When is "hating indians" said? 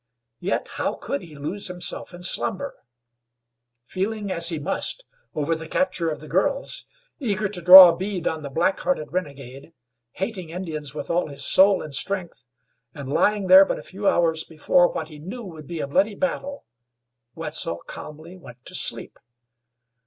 10.13-10.95